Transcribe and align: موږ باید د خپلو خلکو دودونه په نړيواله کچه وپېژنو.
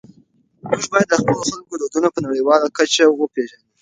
موږ 0.69 0.81
باید 0.91 1.07
د 1.09 1.13
خپلو 1.21 1.41
خلکو 1.49 1.73
دودونه 1.81 2.07
په 2.13 2.19
نړيواله 2.25 2.67
کچه 2.77 3.03
وپېژنو. 3.09 3.67